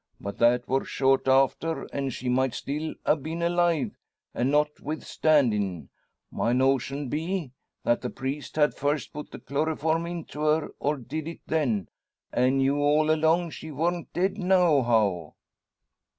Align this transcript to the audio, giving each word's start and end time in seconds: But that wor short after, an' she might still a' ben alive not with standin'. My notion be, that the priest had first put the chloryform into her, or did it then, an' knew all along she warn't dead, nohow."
But 0.19 0.39
that 0.39 0.67
wor 0.67 0.83
short 0.83 1.27
after, 1.27 1.87
an' 1.93 2.09
she 2.09 2.27
might 2.27 2.55
still 2.55 2.95
a' 3.05 3.15
ben 3.15 3.43
alive 3.43 3.99
not 4.33 4.79
with 4.79 5.03
standin'. 5.03 5.89
My 6.31 6.53
notion 6.53 7.07
be, 7.07 7.51
that 7.83 8.01
the 8.01 8.09
priest 8.09 8.55
had 8.55 8.73
first 8.73 9.13
put 9.13 9.29
the 9.29 9.37
chloryform 9.37 10.07
into 10.09 10.41
her, 10.41 10.69
or 10.79 10.97
did 10.97 11.27
it 11.27 11.41
then, 11.45 11.87
an' 12.33 12.57
knew 12.57 12.77
all 12.79 13.11
along 13.11 13.51
she 13.51 13.69
warn't 13.69 14.11
dead, 14.11 14.39
nohow." 14.39 15.35